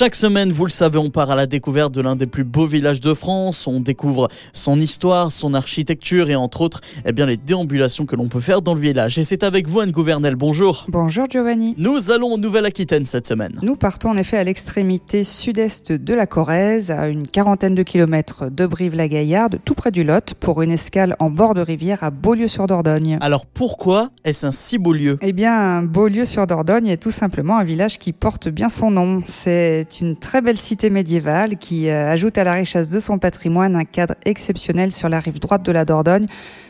[0.00, 2.64] Chaque semaine, vous le savez, on part à la découverte de l'un des plus beaux
[2.64, 3.66] villages de France.
[3.66, 8.28] On découvre son histoire, son architecture et entre autres, eh bien, les déambulations que l'on
[8.28, 9.18] peut faire dans le village.
[9.18, 10.36] Et c'est avec vous, Anne Gouvernel.
[10.36, 10.86] Bonjour.
[10.88, 11.74] Bonjour Giovanni.
[11.76, 13.58] Nous allons en Nouvelle-Aquitaine cette semaine.
[13.60, 18.50] Nous partons en effet à l'extrémité sud-est de la Corrèze, à une quarantaine de kilomètres
[18.50, 23.18] de Brive-la-Gaillarde, tout près du Lot, pour une escale en bord de rivière à Beaulieu-sur-Dordogne.
[23.20, 25.18] Alors pourquoi est-ce un si beau lieu?
[25.20, 29.20] Eh bien, Beaulieu-sur-Dordogne est tout simplement un village qui porte bien son nom.
[29.26, 33.18] C'est c'est une très belle cité médiévale qui euh, ajoute à la richesse de son
[33.18, 36.26] patrimoine un cadre exceptionnel sur la rive droite de la Dordogne,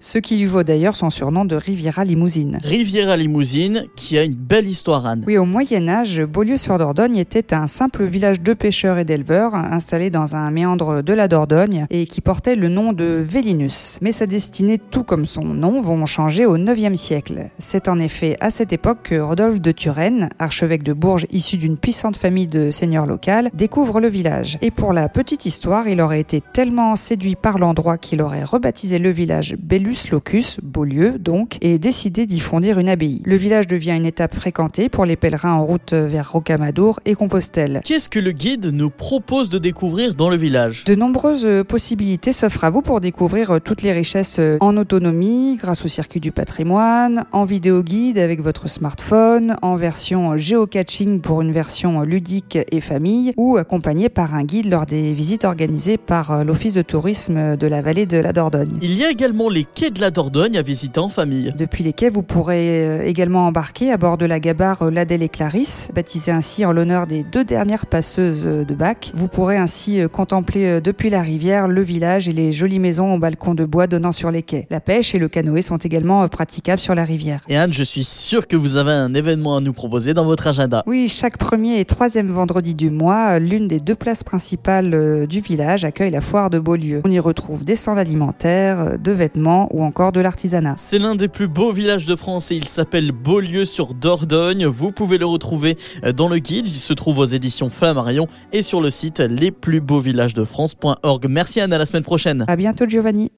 [0.00, 2.58] ce qui lui vaut d'ailleurs son surnom de Riviera Limousine.
[2.62, 5.22] Riviera Limousine, qui a une belle histoire, Anne.
[5.26, 10.34] Oui, au Moyen Âge, Beaulieu-sur-Dordogne était un simple village de pêcheurs et d'éleveurs installé dans
[10.36, 13.98] un méandre de la Dordogne et qui portait le nom de Vélinus.
[14.02, 17.50] Mais sa destinée, tout comme son nom, vont changer au IXe siècle.
[17.58, 21.78] C'est en effet à cette époque que Rodolphe de Turenne, archevêque de Bourges issu d'une
[21.78, 24.58] puissante famille de seigneurs local, découvre le village.
[24.62, 28.98] Et pour la petite histoire, il aurait été tellement séduit par l'endroit qu'il aurait rebaptisé
[28.98, 33.20] le village Bellus Locus, Beaulieu donc, et décidé d'y fondir une abbaye.
[33.24, 37.80] Le village devient une étape fréquentée pour les pèlerins en route vers Rocamadour et Compostelle.
[37.84, 40.84] Qu'est-ce que le guide nous propose de découvrir dans le village?
[40.84, 45.88] De nombreuses possibilités s'offrent à vous pour découvrir toutes les richesses en autonomie, grâce au
[45.88, 52.02] circuit du patrimoine, en vidéo guide avec votre smartphone, en version géocaching pour une version
[52.02, 56.74] ludique et famille ou accompagné par un guide lors des visites organisées par euh, l'Office
[56.74, 58.78] de tourisme de la vallée de la Dordogne.
[58.82, 61.52] Il y a également les quais de la Dordogne à visiter en famille.
[61.56, 65.22] Depuis les quais, vous pourrez euh, également embarquer à bord de la gabarre euh, Ladelle
[65.22, 69.10] et Clarisse, baptisée ainsi en l'honneur des deux dernières passeuses de bac.
[69.14, 73.54] Vous pourrez ainsi contempler depuis la rivière le village et les jolies maisons au balcon
[73.54, 74.66] de bois donnant sur les quais.
[74.70, 77.40] La pêche et le canoë sont également praticables sur la rivière.
[77.48, 80.46] Et Anne, je suis sûr que vous avez un événement à nous proposer dans votre
[80.46, 80.82] agenda.
[80.86, 85.40] Oui, chaque premier et troisième vendredi du mois, l'une des deux places principales euh, du
[85.40, 87.00] village accueille la foire de Beaulieu.
[87.04, 90.74] On y retrouve des stands alimentaires, euh, de vêtements ou encore de l'artisanat.
[90.76, 94.66] C'est l'un des plus beaux villages de France et il s'appelle Beaulieu sur Dordogne.
[94.66, 96.66] Vous pouvez le retrouver euh, dans le guide.
[96.66, 101.26] Il se trouve aux éditions Flammarion et sur le site lesplusbeauxvillagesdefrance.org.
[101.28, 102.44] Merci Anne, à la semaine prochaine.
[102.48, 103.30] À bientôt Giovanni.